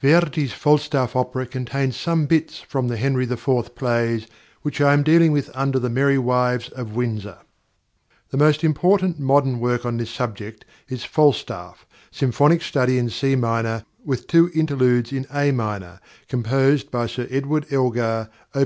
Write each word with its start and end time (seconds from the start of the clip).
Verdi's 0.00 0.52
Falstaff 0.52 1.14
opera 1.14 1.46
contains 1.46 1.96
some 1.96 2.26
bits 2.26 2.58
from 2.58 2.88
the 2.88 2.96
Henry 2.96 3.22
IV. 3.22 3.72
plays 3.76 4.26
which 4.62 4.80
I 4.80 4.92
am 4.92 5.04
dealing 5.04 5.30
with 5.30 5.48
under 5.54 5.78
The 5.78 5.88
Merry 5.88 6.18
Wives 6.18 6.70
of 6.70 6.96
Windsor. 6.96 7.38
The 8.30 8.36
most 8.36 8.64
important 8.64 9.20
modern 9.20 9.60
work 9.60 9.86
on 9.86 9.96
this 9.98 10.10
subject 10.10 10.64
is 10.88 11.04
"Falstaff, 11.04 11.86
symphonic 12.10 12.62
study 12.62 12.98
in 12.98 13.10
C 13.10 13.36
minor, 13.36 13.84
with 14.04 14.26
two 14.26 14.50
interludes 14.56 15.12
in 15.12 15.24
A 15.32 15.52
minor, 15.52 16.00
composed 16.28 16.90
by 16.90 17.06
+Sir 17.06 17.28
Edward 17.30 17.66
Elgar+, 17.70 18.28
Op. 18.56 18.64